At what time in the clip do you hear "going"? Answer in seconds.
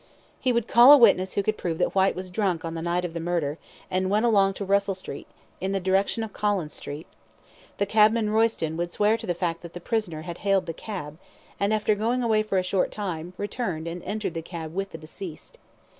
11.93-12.23